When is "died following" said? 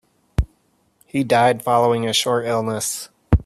1.23-2.07